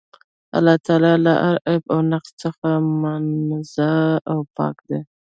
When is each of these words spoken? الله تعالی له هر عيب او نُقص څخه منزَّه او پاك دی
الله 0.57 0.75
تعالی 0.85 1.13
له 1.25 1.33
هر 1.45 1.57
عيب 1.67 1.83
او 1.93 1.99
نُقص 2.11 2.31
څخه 2.43 2.69
منزَّه 3.01 3.93
او 4.31 4.39
پاك 4.55 4.77
دی 4.89 4.99